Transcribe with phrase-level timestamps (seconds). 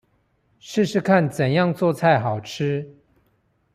[0.59, 2.91] 試試看怎樣做菜好吃